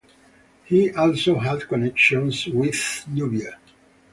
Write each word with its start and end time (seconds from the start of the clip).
He 0.65 0.91
also 0.93 1.37
had 1.37 1.67
connections 1.67 2.47
with 2.47 3.03
Nubia. 3.07 3.59